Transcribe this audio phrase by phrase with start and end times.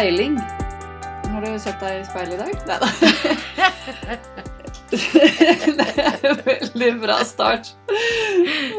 [0.00, 0.38] Speiling.
[1.28, 2.54] Har du sett deg i speilet i dag?
[2.70, 2.86] Nei da.
[5.76, 7.68] det er en veldig bra start.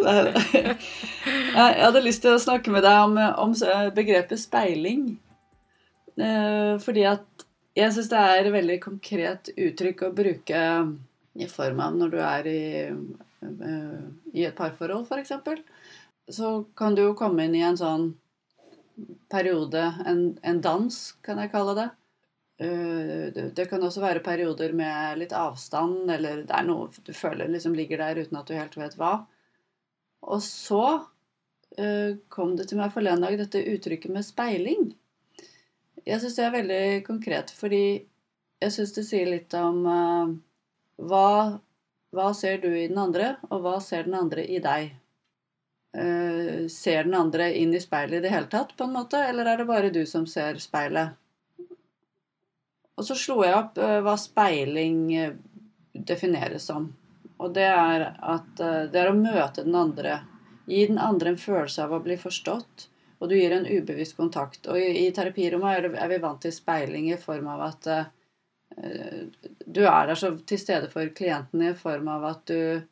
[0.01, 0.41] Neida.
[0.65, 3.53] Jeg hadde lyst til å snakke med deg om, om
[3.93, 5.03] begrepet speiling.
[6.17, 7.45] Eh, fordi at
[7.77, 10.63] jeg syns det er et veldig konkret uttrykk å bruke
[11.37, 14.01] i form av når du er i, eh,
[14.33, 15.37] i et parforhold, f.eks.
[16.33, 18.09] Så kan du jo komme inn i en sånn
[19.31, 21.87] periode, en, en dans, kan jeg kalle det.
[22.61, 27.49] Uh, det kan også være perioder med litt avstand, eller det er noe du føler
[27.49, 29.15] liksom ligger der uten at du helt vet hva.
[30.21, 34.91] Og så uh, kom det til meg forleden dag dette uttrykket med speiling.
[36.05, 37.83] Jeg syns det er veldig konkret, fordi
[38.61, 40.33] jeg syns det sier litt om uh,
[41.01, 41.57] hva,
[42.13, 44.91] hva ser du i den andre, og hva ser den andre i deg?
[45.97, 49.19] Uh, ser den andre inn i speilet i det hele tatt, på en måte?
[49.27, 51.17] Eller er det bare du som ser speilet?
[52.97, 55.33] Og så slo jeg opp uh, hva speiling uh,
[55.93, 56.91] defineres som.
[57.41, 58.59] Og det er at
[58.93, 60.19] det er å møte den andre.
[60.69, 62.85] Gi den andre en følelse av å bli forstått.
[63.17, 64.69] Og du gir en ubevisst kontakt.
[64.69, 67.89] Og i, terapirommet er, vi vant til speiling i form av at
[69.65, 72.85] du er der så til stede for klienten i form av at du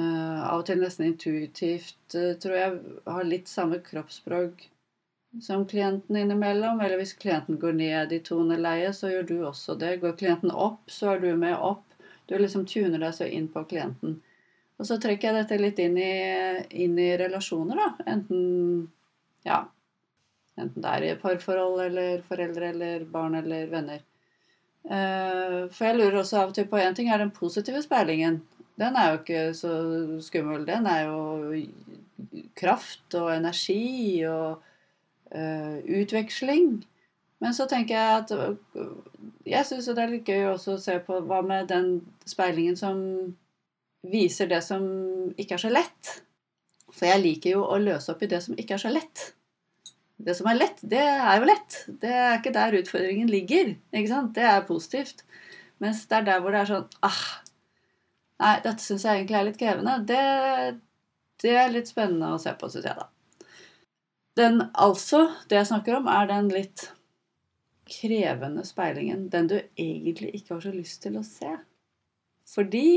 [0.00, 4.66] av og til nesten intuitivt, uh, tror jeg, har litt samme kroppsspråk
[5.42, 6.80] som klienten innimellom.
[6.80, 9.98] Eller hvis klienten går ned i toneleie, så gjør du også det.
[10.02, 11.84] Går klienten opp, så er du med opp.
[12.28, 14.18] Du liksom tuner deg så inn på klienten.
[14.78, 16.12] Og så trekker jeg dette litt inn i,
[16.84, 18.10] inn i relasjoner, da.
[18.12, 18.86] Enten
[19.46, 19.62] ja,
[20.58, 24.04] enten det er i parforhold eller foreldre eller barn eller venner.
[24.88, 28.38] Uh, for jeg lurer også av og til på én ting er den positive speilingen
[28.78, 29.72] den er jo ikke så
[30.22, 30.66] skummel.
[30.66, 31.62] Den er jo
[32.58, 34.60] kraft og energi og
[35.34, 36.78] uh, utveksling.
[37.38, 38.32] Men så tenker jeg at
[39.46, 43.02] Jeg syns det er litt gøy også å se på hva med den speilingen som
[44.06, 44.84] viser det som
[45.36, 46.14] ikke er så lett.
[46.90, 49.32] For jeg liker jo å løse opp i det som ikke er så lett.
[50.18, 51.82] Det som er lett, det er jo lett.
[52.02, 53.74] Det er ikke der utfordringen ligger.
[53.92, 54.34] ikke sant?
[54.34, 55.22] Det er positivt.
[55.78, 57.20] Mens det er der hvor det er sånn ah,
[58.38, 59.96] Nei, dette syns jeg egentlig er litt krevende.
[60.06, 60.22] Det,
[61.42, 63.08] det er litt spennende å se på, syns jeg, da.
[64.38, 66.86] Den altså, det jeg snakker om, er den litt
[67.88, 69.26] krevende speilingen.
[69.32, 71.50] Den du egentlig ikke har så lyst til å se.
[72.48, 72.88] Fordi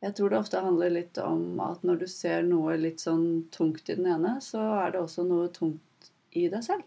[0.00, 3.90] jeg tror det ofte handler litt om at når du ser noe litt sånn tungt
[3.90, 6.86] i den ene, så er det også noe tungt i deg selv.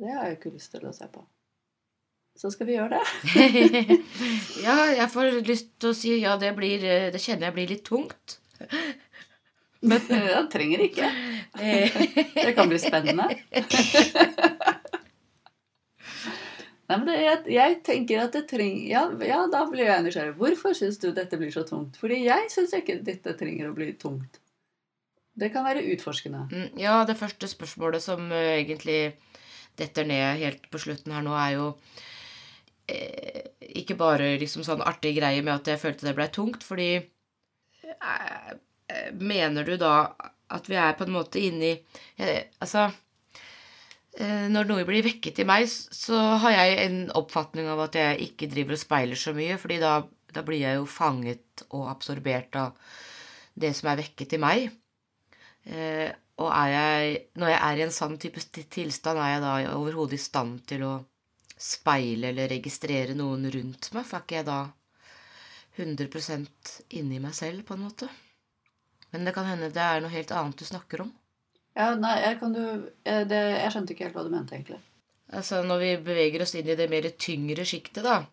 [0.00, 1.24] Det har jeg ikke lyst til å se på
[2.40, 3.96] så skal vi gjøre det.
[4.66, 6.80] ja, jeg får lyst til å si ja, det, blir,
[7.12, 8.38] det kjenner jeg blir litt tungt.
[9.84, 11.10] Men det trenger ikke.
[12.44, 13.26] Det kan bli spennende.
[16.90, 20.34] Nei, men det, jeg, jeg, tenker at det trenger ja, ja, da blir jeg nysgjerrig.
[20.40, 21.98] Hvorfor syns du dette blir så tungt?
[22.00, 24.40] Fordi jeg syns ikke dette trenger å bli tungt.
[25.38, 26.48] Det kan være utforskende.
[26.50, 29.14] Mm, ja, det første spørsmålet som uh, egentlig
[29.78, 32.18] detter ned helt på slutten her nå, er jo Eh,
[33.80, 38.50] ikke bare liksom sånn artig greie med at jeg følte det blei tungt, fordi eh,
[39.20, 40.10] Mener du da
[40.50, 41.70] at vi er på en måte inni
[42.18, 42.88] eh, Altså
[44.20, 48.48] Når noe blir vekket i meg, så har jeg en oppfatning av at jeg ikke
[48.50, 49.92] driver og speiler så mye, fordi da,
[50.34, 52.98] da blir jeg jo fanget og absorbert av
[53.54, 54.66] det som er vekket i meg.
[56.42, 58.42] og er jeg Når jeg er i en sånn type
[58.74, 60.92] tilstand, er jeg da overhodet i stand til å
[61.60, 64.60] speile eller registrere noen rundt meg, for er ikke jeg da
[65.80, 66.46] 100
[66.98, 68.08] inni meg selv, på en måte?
[69.10, 71.10] Men det kan hende det er noe helt annet du snakker om.
[71.78, 72.62] Ja, nei, jeg, kan du,
[73.04, 74.80] det, jeg skjønte ikke helt hva du mente, egentlig.
[75.30, 78.24] Altså, Når vi beveger oss inn i det mer tyngre sjiktet, da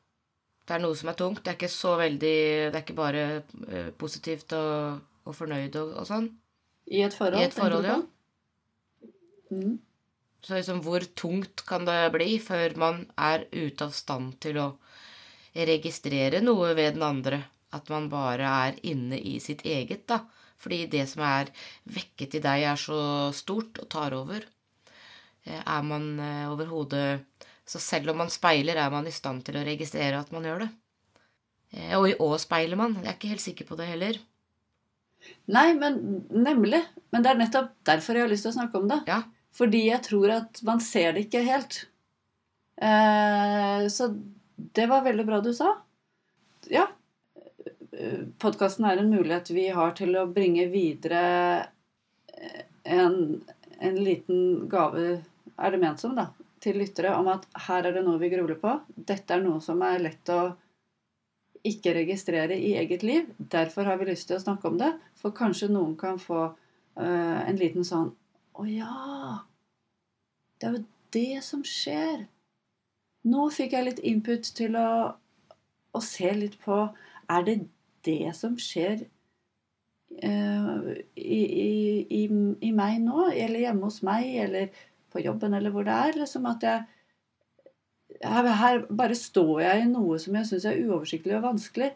[0.67, 1.43] Det er noe som er tungt.
[1.43, 2.37] Det er ikke så veldig
[2.71, 3.25] Det er ikke bare
[3.69, 6.31] uh, positivt og, og fornøyd og, og, sånn.
[6.89, 7.41] I et forhold?
[7.41, 7.99] I et forhold, ja.
[9.51, 9.77] Mm.
[10.45, 14.67] Så liksom, hvor tungt kan det bli før man er ute av stand til å
[15.57, 17.41] registrere noe ved den andre?
[17.75, 20.21] At man bare er inne i sitt eget, da.
[20.57, 21.51] Fordi det som er
[21.93, 22.99] vekket i deg, er så
[23.35, 24.45] stort og tar over.
[25.45, 29.57] Eh, er man eh, overhodet Så selv om man speiler, er man i stand til
[29.59, 30.69] å registrere at man gjør det.
[31.97, 32.95] Og og, og speiler man.
[33.01, 34.19] Jeg er ikke helt sikker på det heller.
[35.51, 35.97] Nei, men
[36.31, 36.79] nemlig.
[37.11, 39.01] Men det er nettopp derfor jeg har lyst til å snakke om det.
[39.09, 39.19] Ja.
[39.57, 41.79] Fordi jeg tror at man ser det ikke helt.
[42.77, 44.11] Eh, så
[44.55, 45.73] det var veldig bra du sa.
[46.69, 46.85] Ja.
[48.37, 51.23] Podkasten er en mulighet vi har til å bringe videre
[52.87, 53.41] en,
[53.79, 55.23] en liten gave,
[55.57, 56.29] er det ment som, da.
[56.63, 58.77] til lyttere om at her er det noe vi grubler på.
[58.95, 60.41] Dette er noe som er lett å
[61.67, 63.27] ikke registrere i eget liv.
[63.37, 64.93] Derfor har vi lyst til å snakke om det.
[65.19, 68.13] For kanskje noen kan få uh, en liten sånn
[68.57, 69.43] Å ja!
[70.57, 70.83] Det er jo
[71.13, 72.25] det som skjer.
[73.27, 74.89] Nå fikk jeg litt input til å,
[75.93, 76.87] å se litt på
[77.27, 77.57] Er det
[78.07, 79.01] det som skjer
[80.23, 83.27] uh, i, i, i, meg nå?
[83.29, 84.29] Eller hjemme hos meg?
[84.47, 84.71] Eller
[85.13, 85.53] på jobben?
[85.57, 86.21] Eller hvor det er?
[86.23, 86.85] Liksom at jeg
[88.23, 91.91] her, her bare står jeg i noe som jeg syns er uoversiktlig og vanskelig.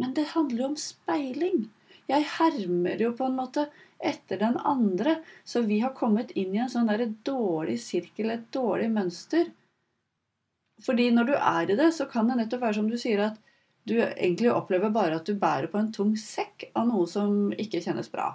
[0.00, 1.62] Men det handler jo om speiling.
[2.10, 3.68] Jeg hermer jo på en måte
[4.02, 5.16] etter den andre.
[5.44, 9.50] Så vi har kommet inn i en sånn der dårlig sirkel, et dårlig mønster.
[10.82, 13.38] Fordi når du er i det, så kan det nettopp være som du sier, at
[13.86, 17.82] du egentlig opplever bare at du bærer på en tung sekk av noe som ikke
[17.82, 18.32] kjennes bra.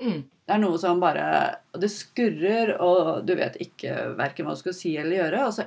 [0.00, 0.22] Mm.
[0.50, 1.24] Det er noe som bare
[1.78, 5.44] Det skurrer, og du vet ikke verken hva du skal si eller gjøre.
[5.46, 5.66] Og så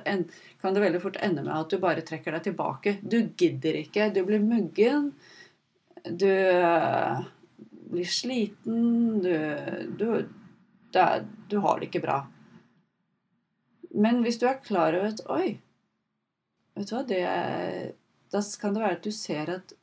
[0.60, 2.98] kan det veldig fort ende med at du bare trekker deg tilbake.
[3.00, 4.10] Du gidder ikke.
[4.12, 5.12] Du blir muggen.
[6.04, 6.28] Du
[7.90, 9.22] blir sliten.
[9.22, 9.34] Du,
[9.98, 10.28] du,
[10.92, 12.18] det, du har det ikke bra.
[13.94, 15.54] Men hvis du er klar over at Oi,
[16.74, 17.22] vet du hva det
[18.34, 19.74] Da kan det være at du ser at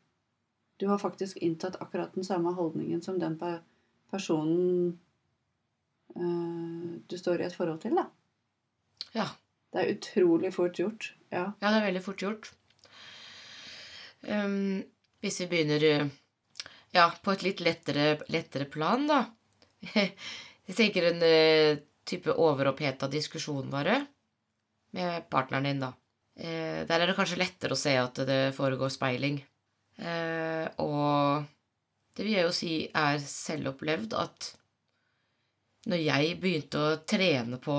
[0.81, 3.37] du har faktisk inntatt akkurat den samme holdningen som den
[4.09, 4.97] personen
[6.17, 8.07] uh, du står i et forhold til, da.
[9.13, 9.27] Ja.
[9.71, 11.13] Det er utrolig fort gjort.
[11.31, 12.49] Ja, ja det er veldig fort gjort.
[14.25, 14.81] Um,
[15.21, 16.09] hvis vi begynner eh,
[16.95, 19.21] ja, på et litt lettere, lettere plan, da
[20.67, 23.97] Jeg tenker en uh, type overoppheta diskusjon, bare,
[24.95, 25.91] med partneren din, da.
[26.37, 29.41] Uh, der er det kanskje lettere å se at det foregår speiling.
[29.97, 31.49] Uh, og
[32.15, 34.51] det vil jeg jo si er selvopplevd at
[35.91, 37.75] når jeg begynte å trene på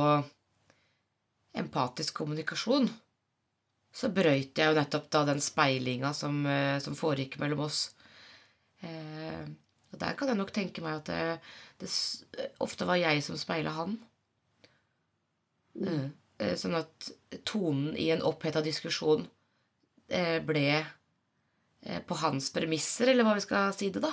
[1.63, 2.89] empatisk kommunikasjon,
[3.93, 6.41] så brøyt jeg jo nettopp da den speilinga som,
[6.81, 7.91] som foregikk mellom oss.
[8.83, 9.45] Eh,
[9.93, 11.21] og der kan jeg nok tenke meg at det,
[11.83, 13.99] det ofte var jeg som speila han.
[15.77, 16.11] Mm.
[16.39, 17.13] Eh, sånn at
[17.49, 19.27] tonen i en oppheta diskusjon
[20.09, 20.67] eh, ble
[21.83, 24.13] Eh, på hans premisser, eller hva vi skal si det, da.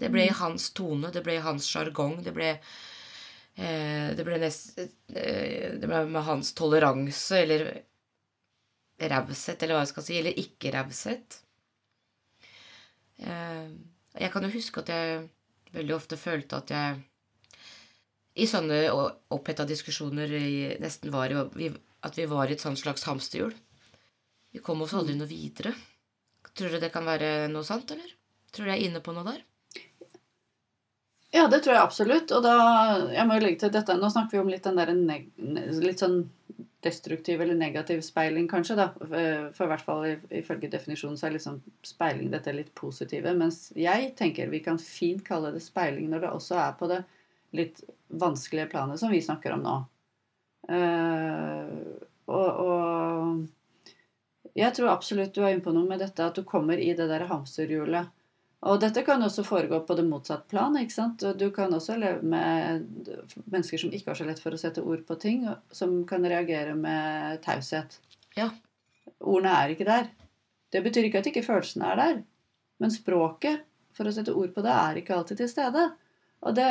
[0.00, 0.40] Det ble i mm.
[0.42, 5.88] hans tone, det ble i hans sjargong, det ble eh, det ble, nest, eh, det
[5.88, 7.70] ble med hans toleranse, eller
[9.00, 11.40] raushet, eller hva jeg skal si, eller ikke-raushet.
[13.20, 15.22] Jeg kan jo huske at jeg
[15.74, 17.00] veldig ofte følte at jeg
[18.40, 18.78] i sånne
[19.34, 20.30] oppheta diskusjoner
[20.80, 21.68] nesten var i,
[22.06, 23.52] at vi var i et sånt slags hamsterhjul.
[24.50, 25.20] Vi kom oss aldri mm.
[25.20, 25.74] noe videre.
[26.56, 28.16] Tror du det kan være noe sant, eller?
[28.50, 29.42] Tror du jeg er inne på noe der?
[31.30, 32.32] Ja, det tror jeg absolutt.
[32.34, 32.54] Og da
[33.14, 34.94] Jeg må jo legge til dette Nå snakker vi om litt den der
[35.84, 36.24] litt sånn
[36.80, 38.86] destruktiv eller negativ speiling, kanskje, da.
[38.96, 43.34] For i hvert fall ifølge definisjonen så er liksom speiling dette litt positive.
[43.36, 47.02] Mens jeg tenker vi kan fint kalle det speiling når det også er på det
[47.58, 49.76] litt vanskelige planet som vi snakker om nå.
[50.70, 56.46] Uh, og, og jeg tror absolutt du er inne på noe med dette, at du
[56.48, 58.08] kommer i det der hamsterhjulet.
[58.68, 60.74] Og dette kan også foregå på det motsatte plan.
[60.76, 61.22] ikke sant?
[61.40, 62.84] Du kan også leve med
[63.46, 66.74] mennesker som ikke har så lett for å sette ord på ting, som kan reagere
[66.76, 67.96] med taushet.
[68.36, 68.50] Ja.
[69.20, 70.10] Ordene er ikke der.
[70.70, 72.20] Det betyr ikke at ikke følelsene er der.
[72.80, 73.64] Men språket,
[73.96, 75.86] for å sette ord på det, er ikke alltid til stede.
[76.44, 76.68] Og det,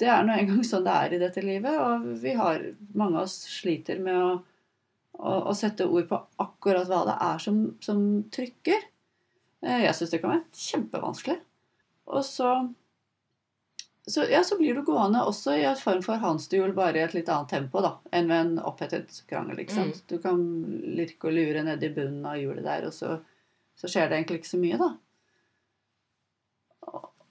[0.00, 1.80] det er nå engang sånn det er i dette livet.
[1.80, 4.30] Og vi har, mange av oss sliter med å
[5.18, 8.86] å, sette ord på akkurat hva det er som, som trykker.
[9.66, 11.38] Eh, jeg syns det kan være kjempevanskelig.
[12.08, 12.52] Og så,
[14.08, 17.16] så, ja, så blir du gående også i en form for hamsterhjul, bare i et
[17.16, 19.60] litt annet tempo da, enn ved en opphetet krangel.
[19.64, 20.00] ikke sant?
[20.00, 20.08] Mm.
[20.08, 20.46] Du kan
[21.00, 23.18] lirke og lure nedi bunnen av hjulet der, og så,
[23.76, 24.90] så, skjer det egentlig ikke så mye, da.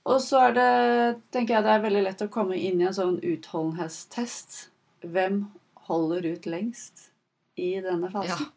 [0.07, 0.72] Og så er det,
[1.36, 4.67] tenker jeg det er veldig lett å komme inn i en sånn utholdenhetstest.
[5.03, 5.41] Hvem
[5.89, 7.10] holder ut lengst?
[7.57, 8.29] i denne fasen.
[8.29, 8.51] Ja.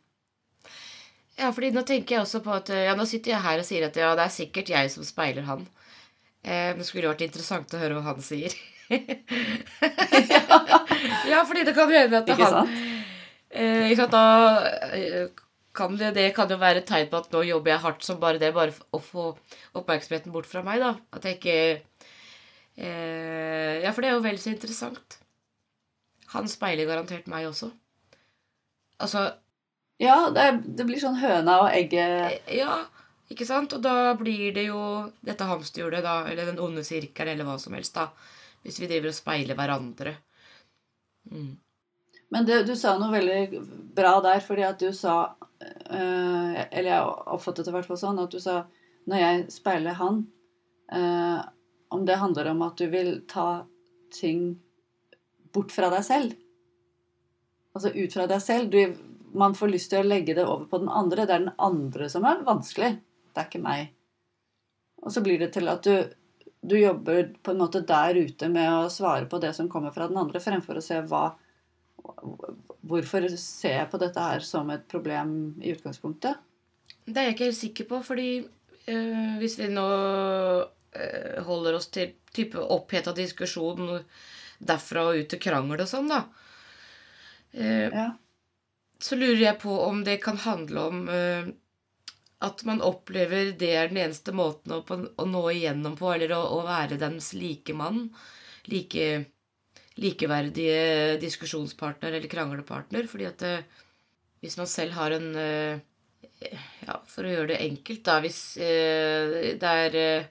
[1.40, 3.82] Ja, fordi nå tenker jeg også på at Ja, nå sitter jeg her og sier
[3.88, 5.60] at ja, det er sikkert jeg som speiler han.
[6.44, 8.52] Eh, det skulle vært interessant å høre hva han sier.
[11.30, 12.68] ja, fordi det kan hende at Ikke han?
[13.50, 14.24] Eh, ikke sant, da
[14.94, 15.26] eh,
[15.76, 18.20] kan det, det, kan jo være et tegn på at nå jobber jeg hardt som
[18.22, 19.24] bare det, bare å få
[19.78, 20.90] oppmerksomheten bort fra meg, da.
[21.14, 21.58] At jeg ikke
[22.76, 25.08] eh, Ja, for det er jo vel så interessant.
[26.34, 27.68] Han speiler garantert meg også.
[29.02, 29.20] Altså
[30.00, 32.78] Ja, det, det, blir sånn høna og egget eh, Ja,
[33.30, 33.74] ikke sant?
[33.76, 34.80] Og da blir det jo
[35.26, 38.08] dette hamsterhjulet, da, eller den onde sirkelen, eller hva som helst, da.
[38.64, 40.14] Hvis vi driver og speiler hverandre.
[41.28, 41.52] Mm.
[42.30, 43.60] Men det, du sa noe veldig
[43.96, 45.14] bra der, fordi at du sa
[45.60, 48.62] øh, Eller jeg oppfattet det i hvert fall sånn at du sa
[49.10, 50.20] når jeg speiler han
[50.94, 51.40] øh,
[51.90, 53.66] Om det handler om at du vil ta
[54.14, 54.54] ting
[55.52, 56.34] bort fra deg selv.
[57.74, 58.70] Altså ut fra deg selv.
[58.70, 61.26] Du, man får lyst til å legge det over på den andre.
[61.26, 62.94] Det er den andre som er vanskelig.
[63.30, 63.92] Det er ikke meg.
[65.04, 65.94] Og så blir det til at du,
[66.60, 70.08] du jobber på en måte der ute med å svare på det som kommer fra
[70.10, 71.30] den andre, fremfor å se hva
[72.00, 76.38] Hvorfor ser jeg på dette her som et problem i utgangspunktet?
[77.04, 81.90] Det er jeg ikke helt sikker på, fordi øh, hvis vi nå øh, holder oss
[81.92, 84.00] til type oppheta diskusjon
[84.64, 86.22] derfra og ut til krangel og sånn, da,
[87.50, 88.10] Uh, Ja.
[89.00, 91.50] Så lurer jeg på om det kan handle om uh,
[92.40, 96.32] at man opplever det er den eneste måten å, på, å nå igjennom på, eller
[96.36, 98.06] å, å være dens likemann.
[98.70, 99.06] Like,
[100.00, 103.08] likeverdige diskusjonspartner eller kranglepartner.
[103.10, 103.84] Fordi at øh,
[104.40, 105.80] hvis man selv har en uh,
[106.86, 110.28] ja, for å gjøre det enkelt, da, hvis uh, det er eh,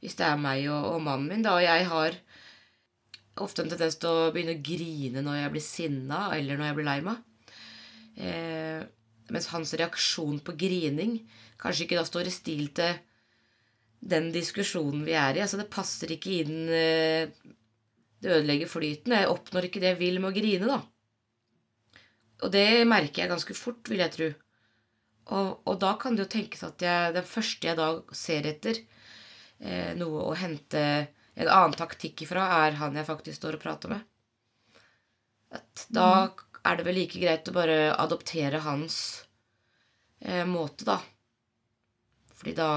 [0.00, 2.14] Hvis det er meg og, og mannen min, da, og jeg har
[3.40, 6.76] ofte en tendens til å begynne å grine når jeg blir sinna, eller når jeg
[6.78, 7.18] blir lei meg.
[8.20, 8.82] Eh,
[9.30, 11.20] mens hans reaksjon på grining
[11.60, 12.98] kanskje ikke da står i stil til
[14.00, 15.42] den diskusjonen vi er i.
[15.44, 17.32] Altså, det passer ikke inn eh,
[18.20, 19.16] Det ødelegger flyten.
[19.16, 20.80] Jeg oppnår ikke det jeg vil med å grine, da.
[22.44, 24.28] Og det merker jeg ganske fort, vil jeg tro.
[25.30, 28.76] Og, og da kan det jo tenkes at jeg, den første jeg da ser etter
[28.76, 30.82] eh, noe å hente
[31.40, 34.04] en annen taktikk ifra, er han jeg faktisk står og prater med.
[35.56, 36.10] At da
[36.64, 38.96] er det vel like greit å bare adoptere hans
[40.20, 40.98] eh, måte, da.
[42.40, 42.70] Fordi da,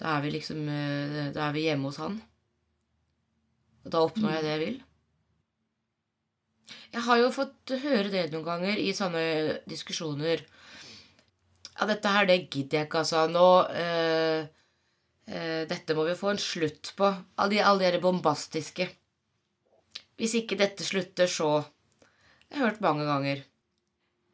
[0.00, 2.18] da er vi liksom eh, Da er vi hjemme hos han.
[3.84, 4.78] Og da oppnår jeg det jeg vil.
[6.92, 9.24] Jeg har jo fått høre det noen ganger i sånne
[9.68, 10.44] diskusjoner.
[11.78, 13.26] Ja, dette her, det gidder jeg ikke, altså.
[13.30, 14.48] Nå eh,
[15.30, 17.10] eh, Dette må vi få en slutt på.
[17.38, 18.88] Alle de, alle de bombastiske.
[20.18, 21.60] Hvis ikke dette slutter, så
[22.48, 23.42] Det har jeg hørt mange ganger.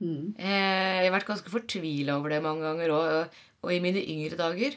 [0.03, 0.35] Mm.
[0.39, 3.41] Eh, jeg har vært ganske fortvila over det mange ganger òg.
[3.65, 4.77] Og i mine yngre dager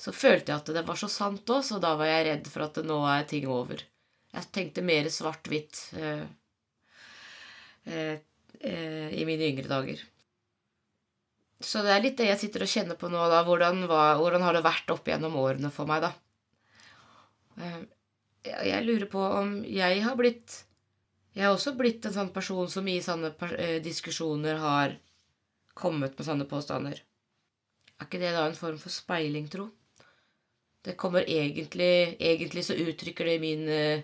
[0.00, 2.64] så følte jeg at det var så sant òg, så da var jeg redd for
[2.64, 3.82] at nå er ting over.
[4.30, 6.24] Jeg tenkte mer svart-hvitt eh,
[7.90, 8.16] eh,
[8.60, 10.00] eh, i mine yngre dager.
[11.60, 13.42] Så det er litt det jeg sitter og kjenner på nå, da.
[13.44, 16.14] Hvordan, var, hvordan har det vært opp gjennom årene for meg, da?
[17.60, 17.80] Eh,
[18.70, 20.62] jeg lurer på om jeg har blitt
[21.36, 24.96] Jeg har også blitt en sånn person som i sånne eh, diskusjoner har
[25.78, 26.98] kommet med sånne påstander.
[28.00, 29.68] Er ikke det da en form for speiling, tro?
[30.82, 34.02] Det kommer egentlig Egentlig så uttrykker det min eh,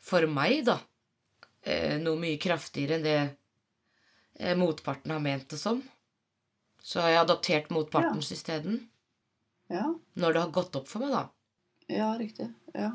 [0.00, 0.78] For meg, da.
[1.62, 5.82] eh, Noe mye kraftigere enn det motparten har ment det som.
[6.80, 8.78] Så har jeg adoptert motpartens isteden.
[9.68, 9.82] Ja.
[10.16, 11.26] Når det har gått opp for meg, da.
[11.92, 12.46] ja, riktig.
[12.72, 12.94] Ja.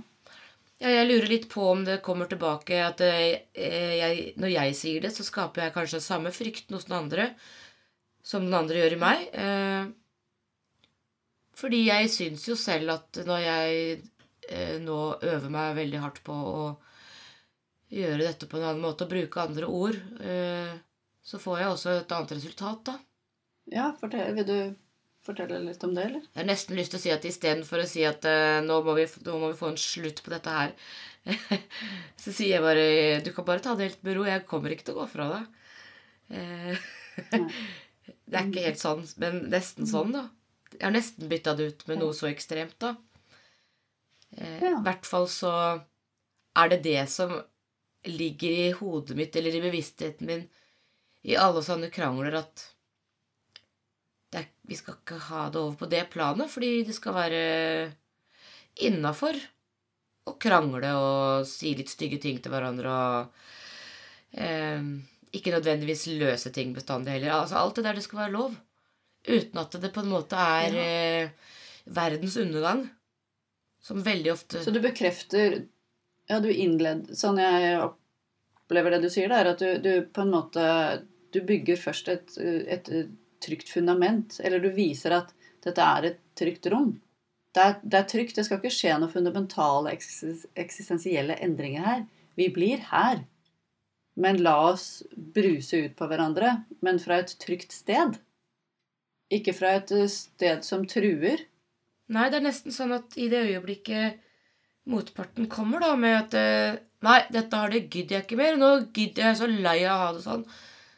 [0.86, 3.40] Ja, jeg lurer litt på om det kommer tilbake at eh,
[3.98, 7.32] jeg, når jeg sier det, så skaper jeg kanskje samme frykten hos den andre
[8.22, 9.24] som den andre gjør i meg.
[9.34, 9.88] Eh,
[11.58, 13.98] fordi jeg syns jo selv at når jeg
[14.46, 16.64] eh, nå øver meg veldig hardt på å
[17.96, 20.74] gjøre dette på en annen måte og bruke andre ord, eh,
[21.26, 23.00] så får jeg også et annet resultat, da.
[23.74, 24.60] ja for det, vil du
[25.26, 26.22] fortelle litt om det, eller?
[26.32, 28.94] Jeg har nesten lyst til å si at istedenfor å si at uh, nå, må
[28.98, 30.74] vi, nå må vi få en slutt på dette her,
[32.22, 34.26] så sier jeg bare Du kan bare ta det helt med ro.
[34.30, 35.48] Jeg kommer ikke til å gå fra deg.
[36.38, 36.86] Eh,
[38.30, 40.28] det er ikke helt sånn, men nesten sånn, da.
[40.76, 42.94] Jeg har nesten bytta det ut med noe så ekstremt, da.
[44.38, 44.78] Eh, I Ja.
[44.86, 45.52] hvert fall så
[46.56, 47.34] er det det som
[48.06, 50.46] ligger i hodet mitt, eller i bevisstheten min,
[51.26, 52.68] i alle sånne krangler, at
[54.68, 57.42] vi skal ikke ha det over på det planet, fordi det skal være
[58.86, 59.38] innafor
[60.26, 64.88] å krangle og si litt stygge ting til hverandre og eh,
[65.36, 67.36] ikke nødvendigvis løse ting bestandig heller.
[67.38, 68.56] Altså alt det der det skal være lov.
[69.26, 71.52] Uten at det på en måte er eh,
[71.86, 72.88] verdens undergang.
[73.86, 75.60] Som veldig ofte Så du bekrefter
[76.26, 80.24] Ja, du innled Sånn jeg opplever det du sier, det er at du, du på
[80.24, 80.64] en måte
[81.30, 82.90] Du bygger først et, et
[83.44, 84.40] trygt fundament.
[84.44, 85.34] Eller du viser at
[85.66, 86.96] dette er et trygt rom.
[87.56, 88.36] Det er, det er trygt.
[88.36, 92.04] Det skal ikke skje noen fundamentale eksis- eksistensielle endringer her.
[92.36, 93.24] Vi blir her.
[94.20, 96.58] Men la oss bruse ut på hverandre.
[96.84, 98.20] Men fra et trygt sted.
[99.34, 101.48] Ikke fra et eh, sted som truer.
[102.14, 104.22] Nei, det er nesten sånn at i det øyeblikket
[104.86, 108.56] motparten kommer da med at eh, Nei, dette har det gidder jeg ikke mer.
[108.58, 110.46] Nå gidder jeg, så lei av å ha det sånn.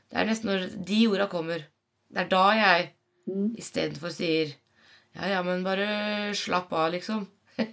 [0.08, 1.66] Det er nesten når de orda kommer.
[2.14, 2.94] Det er da jeg
[3.28, 3.50] Mm.
[3.60, 4.54] istedenfor sier
[5.18, 7.26] Ja, ja, men bare slapp av, liksom.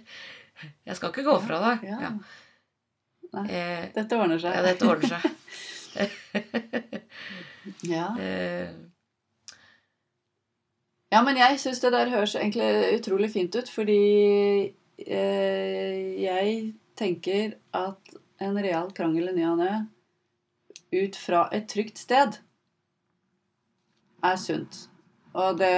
[0.85, 1.85] Jeg skal ikke gå fra deg.
[1.87, 1.99] Ja.
[2.01, 2.09] Ja.
[3.35, 3.45] Nei.
[3.51, 4.51] Eh, Dette ordner seg.
[4.55, 5.23] ja, dette ordner seg.
[7.87, 8.09] Ja.
[8.19, 8.67] Eh,
[11.13, 17.53] Ja, men jeg syns det der høres egentlig utrolig fint ut, fordi eh, jeg tenker
[17.77, 19.75] at en real krangel i ny og ne
[20.95, 22.41] ut fra et trygt sted
[24.25, 24.85] er sunt.
[25.35, 25.71] Og det,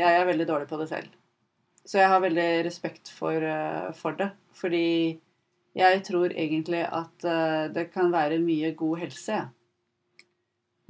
[0.00, 1.16] jeg er veldig dårlig på det selv.
[1.84, 4.30] Så jeg har veldig respekt for, eh, for det.
[4.56, 5.18] Fordi
[5.76, 9.48] jeg tror egentlig at eh, det kan være mye god helse, jeg.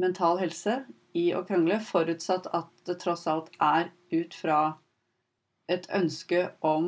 [0.00, 0.80] Mental helse
[1.16, 4.60] i å krangle, forutsatt at det tross alt er ut fra
[5.70, 6.86] et ønske om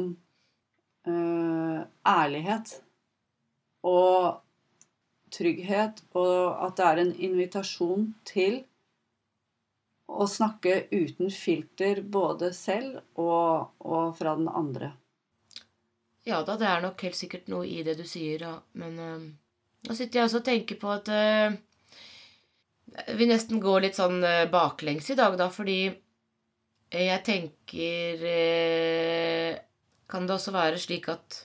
[1.07, 2.73] uh, ærlighet
[3.87, 4.41] og
[5.33, 8.63] trygghet, og at det er en invitasjon til
[10.13, 14.93] å snakke uten filter både selv og, og fra den andre.
[16.29, 18.55] ja da, det er nok helt sikkert noe i det du sier, da.
[18.79, 19.29] Men eh,
[19.89, 21.57] nå sitter jeg også og tenker på at eh,
[23.19, 25.81] vi nesten går litt sånn eh, baklengs i dag, da, fordi
[26.93, 28.27] jeg tenker
[30.13, 31.39] Kan det også være slik at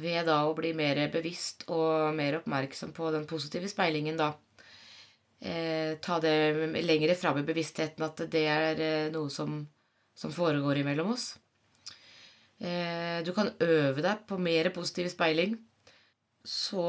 [0.00, 4.30] ved da å bli mer bevisst og mer oppmerksom på den positive speilingen, da
[5.40, 6.34] eh, Ta det
[6.82, 9.60] lenger fram i bevisstheten at det er eh, noe som,
[10.14, 11.30] som foregår imellom oss.
[12.58, 15.56] Eh, du kan øve deg på mer positiv speiling.
[16.44, 16.84] Så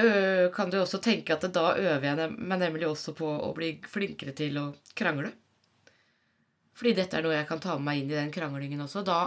[0.00, 3.74] ø, kan du også tenke at da øver jeg meg nemlig også på å bli
[3.90, 5.32] flinkere til å krangle.
[6.74, 9.04] Fordi dette er noe jeg kan ta med meg inn i den kranglingen også.
[9.06, 9.18] Da,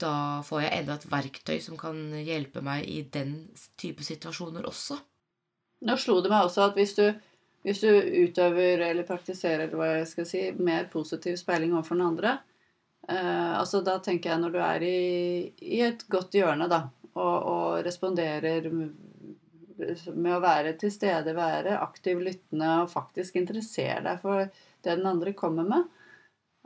[0.00, 0.14] da
[0.46, 3.34] får jeg enda et verktøy som kan hjelpe meg i den
[3.80, 4.96] type situasjoner også.
[5.82, 7.04] Nå slo det meg også at hvis du,
[7.62, 12.08] hvis du utøver eller praktiserer eller hva jeg skal si, mer positiv speiling overfor den
[12.08, 12.32] andre
[13.08, 14.98] eh, altså Da tenker jeg når du er i,
[15.62, 22.20] i et godt hjørne da, og, og responderer med å være til stede, være aktiv,
[22.22, 24.46] lyttende og faktisk interessere deg for
[24.82, 25.86] det den andre kommer med,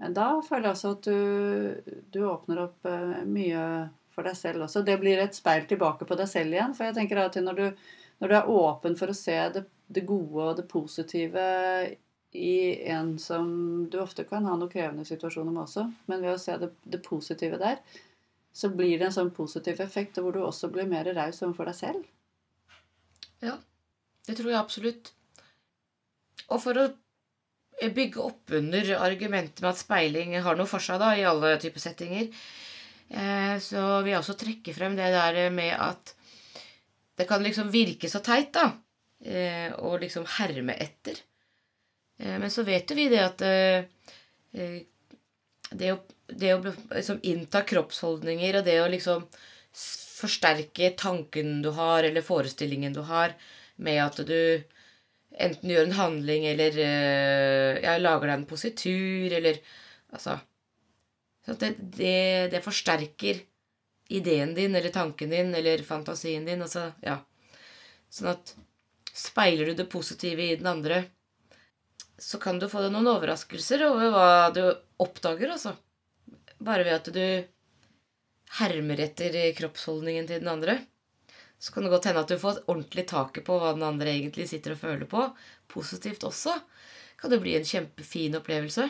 [0.00, 3.62] eh, da føler jeg også at du, du åpner opp eh, mye
[4.16, 4.80] for deg selv også.
[4.80, 6.72] Det blir et speil tilbake på deg selv igjen.
[6.72, 7.66] For jeg tenker at når du
[8.18, 11.46] når du er åpen for å se det, det gode og det positive
[12.36, 12.56] i
[12.90, 13.46] en som
[13.90, 17.00] du ofte kan ha noen krevende situasjoner med også, men ved å se det, det
[17.04, 17.80] positive der,
[18.56, 21.78] så blir det en sånn positiv effekt hvor du også blir mer raus overfor deg
[21.78, 22.04] selv.
[23.44, 23.56] Ja,
[24.26, 25.12] det tror jeg absolutt.
[26.48, 26.86] Og for å
[27.92, 31.82] bygge opp under argumentet med at speiling har noe for seg da, i alle typer
[31.82, 32.30] settinger,
[33.10, 36.14] eh, så vil jeg også trekke frem det der med at
[37.16, 38.70] det kan liksom virke så teit, da,
[39.26, 41.18] eh, og liksom herme etter.
[42.20, 43.84] Eh, men så vet jo vi det at eh,
[44.56, 44.78] eh,
[45.70, 45.98] det å,
[46.30, 49.26] det å liksom innta kroppsholdninger og det å liksom
[50.16, 53.34] forsterke tanken du har, eller forestillingen du har,
[53.76, 54.38] med at du
[55.36, 59.60] enten gjør en handling eller eh, ja, lager deg en positur, eller
[60.16, 60.36] Altså
[61.46, 63.38] så det, det, det forsterker
[64.08, 66.62] ideen din eller tanken din eller fantasien din.
[66.62, 67.20] Altså, ja.
[68.10, 68.50] Sånn at
[69.16, 71.04] speiler du det positive i den andre,
[72.18, 74.62] så kan du få deg noen overraskelser over hva du
[75.02, 75.74] oppdager, altså.
[76.56, 77.24] Bare ved at du
[78.60, 80.78] hermer etter kroppsholdningen til den andre.
[81.58, 84.48] Så kan det godt hende at du får ordentlig taket på hva den andre egentlig
[84.48, 85.24] sitter og føler på.
[85.72, 86.54] Positivt også.
[87.20, 88.88] Kan det bli en kjempefin opplevelse.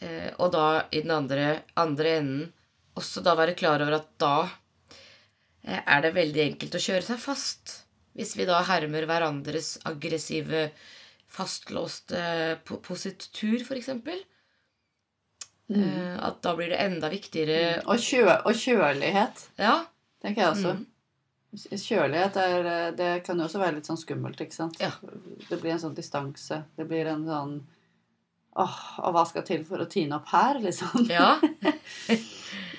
[0.00, 2.48] Eh, og da i den andre, andre enden
[2.98, 7.22] også da være klar over at da eh, er det veldig enkelt å kjøre seg
[7.22, 7.76] fast.
[8.18, 10.70] Hvis vi da hermer hverandres aggressive,
[11.30, 14.18] fastlåste positur, for eksempel.
[15.70, 19.84] Eh, at da blir det enda viktigere Og, kjø, og kjølighet, Ja.
[20.22, 20.72] tenker jeg også.
[20.80, 20.86] Mm.
[21.78, 24.80] Kjølighet er, det kan jo også være litt sånn skummelt, ikke sant?
[24.82, 24.90] Ja.
[25.48, 26.64] Det blir en sånn distanse.
[26.76, 27.60] Det blir en sånn
[28.58, 31.06] Åh, og hva skal til for å tine opp her, liksom?
[31.08, 31.36] Ja.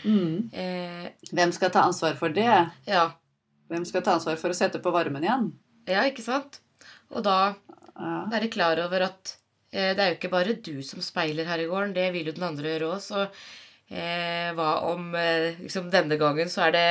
[0.03, 0.49] Mm.
[0.57, 2.69] Eh, Hvem skal ta ansvar for det?
[2.89, 3.11] ja.
[3.71, 5.51] Hvem skal ta ansvar for å sette på varmen igjen?
[5.89, 6.59] ja, ikke sant?
[7.11, 7.55] Og da
[7.95, 9.33] være klar over at
[9.71, 12.35] eh, det er jo ikke bare du som speiler her i gården, det vil jo
[12.35, 13.01] den andre gjøre òg.
[13.03, 16.87] Så eh, hva om eh, liksom denne gangen så er det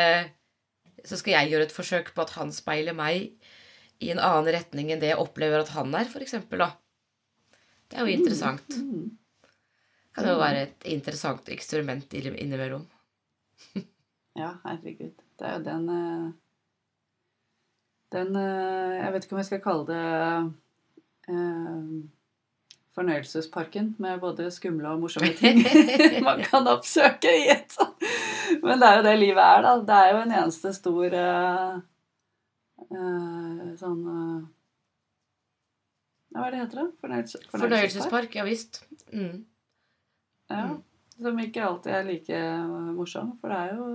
[1.08, 3.30] Så skal jeg gjøre et forsøk på at han speiler meg
[4.00, 6.70] i en annen retning enn det jeg opplever at han er, eksempel, da.
[7.88, 8.76] Det er jo interessant.
[8.76, 9.08] Mm.
[10.16, 12.86] Kan jo være et interessant eksperiment innimellom.
[14.38, 15.16] Ja, herregud.
[15.36, 16.28] Det er jo den eh,
[18.12, 20.04] den eh, Jeg vet ikke om jeg skal kalle det
[21.30, 21.90] eh,
[22.98, 25.60] fornøyelsesparken med både skumle og morsomme ting
[26.26, 28.02] man kan oppsøke i et sånt.
[28.64, 29.74] Men det er jo det livet er, da.
[29.86, 31.76] Det er jo en eneste stor eh,
[32.90, 34.40] eh, sånn eh,
[36.34, 36.80] Hva er det heter?
[36.82, 36.88] det?
[37.02, 38.82] Fornøyelse, Fornøyelsespark, ja visst.
[39.14, 39.44] Mm.
[40.50, 40.80] Ja, Mm.
[41.22, 42.38] som ikke alltid er like
[42.96, 43.86] morsom, for det er jo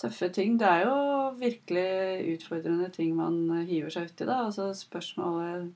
[0.00, 0.58] tøffe ting.
[0.60, 0.96] Det er jo
[1.38, 4.28] virkelig utfordrende ting man hiver seg uti.
[4.28, 5.72] Altså spørsmålet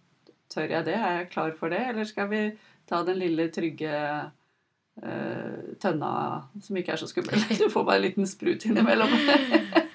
[0.52, 0.94] Tør jeg det?
[0.94, 1.80] Er jeg klar for det?
[1.88, 2.42] Eller skal vi
[2.88, 3.92] ta den lille, trygge
[5.00, 6.10] uh, tønna
[6.60, 7.40] som ikke er så skummel?
[7.62, 9.14] Du får bare en liten sprut innimellom.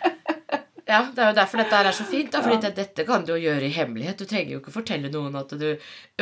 [0.87, 2.29] Ja, det er jo derfor dette her er så fint.
[2.31, 2.71] Da, fordi ja.
[2.71, 4.21] dette kan du jo gjøre i hemmelighet.
[4.21, 5.65] Du trenger jo ikke fortelle noen at du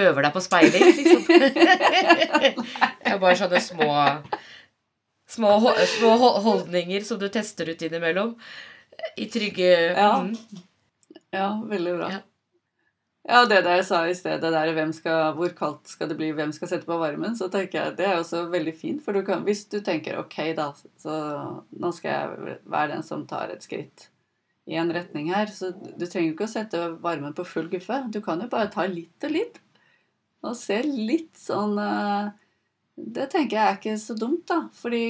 [0.01, 0.87] øver deg på speiling.
[0.97, 1.21] Liksom.
[3.05, 3.89] Det er bare sånne små,
[5.35, 5.51] små,
[5.97, 6.13] små
[6.45, 8.35] holdninger som du tester ut innimellom.
[9.19, 10.13] I trygge Ja.
[10.23, 10.63] mm.
[11.35, 12.09] Ja, veldig bra.
[12.13, 12.23] Ja.
[13.25, 16.27] Ja, det der jeg sa i sted, det der skal, hvor kaldt skal det bli,
[16.37, 19.01] hvem skal sette på varmen, så tenker jeg det er også veldig fint.
[19.01, 20.67] For du kan, hvis du tenker ok, da,
[21.01, 21.15] så
[21.73, 24.11] nå skal jeg være den som tar et skritt
[24.69, 27.97] i en retning her, så du trenger ikke å sette varmen på full guffe.
[28.13, 29.57] Du kan jo bare ta litt og litt.
[30.45, 32.29] Og se litt sånn eh,
[32.95, 34.61] Det tenker jeg er ikke så dumt, da.
[34.75, 35.01] Fordi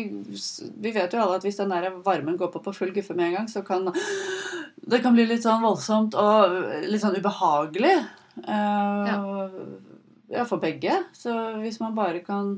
[0.81, 3.29] vi vet jo alle at hvis den der varmen går på på full guffe med
[3.29, 3.85] en gang, så kan
[4.89, 7.97] det kan bli litt sånn voldsomt og litt sånn ubehagelig.
[8.41, 9.07] Uh,
[10.27, 10.43] ja.
[10.49, 10.97] for begge.
[11.15, 12.57] Så hvis man bare kan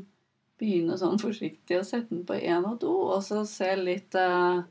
[0.57, 4.63] begynne sånn forsiktig og sette den på én og to, og så se litt uh,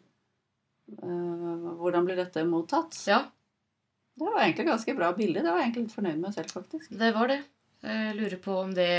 [1.02, 2.96] uh, Hvordan blir dette mottatt?
[3.08, 3.22] Ja,
[4.16, 5.44] Det var egentlig ganske bra bilde.
[5.44, 6.92] Det var jeg egentlig litt fornøyd med selv, faktisk.
[6.96, 7.42] det var det.
[7.86, 8.92] Jeg lurer på om det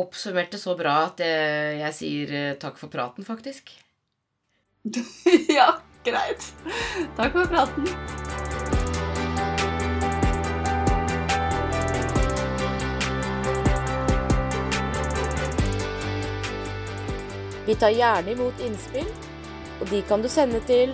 [0.00, 3.70] oppsummerte så bra at jeg sier eh, takk for praten, faktisk.
[5.58, 5.70] ja,
[6.04, 6.50] greit.
[7.16, 7.88] Takk for praten.
[17.64, 19.08] Vi tar gjerne imot innspill,
[19.80, 20.92] og de kan du sende til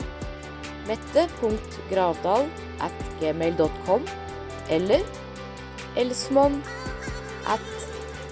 [0.87, 2.47] mette.gravdal
[2.87, 4.07] at gmail.com
[4.71, 5.03] eller
[5.99, 6.61] elsmon
[7.51, 7.80] at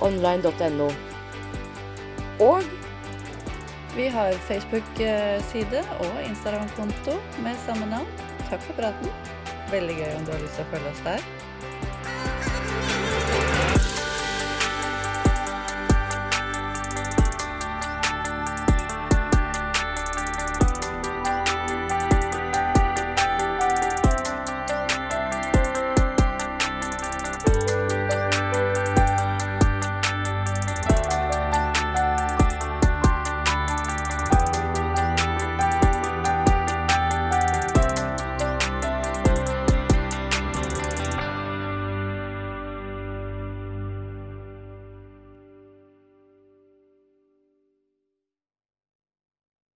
[0.00, 0.90] online.no.
[2.44, 2.62] Og
[3.96, 8.10] Vi har Facebook-side og Instagram-konto med samme navn.
[8.46, 9.10] Takk for praten.
[9.72, 11.24] Veldig gøy om du har lyst til å følge oss der.